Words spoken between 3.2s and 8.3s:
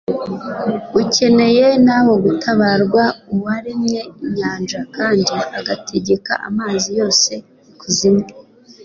Uwaremye inyanja, kandi agategeka amazi yose y'ikuzimu,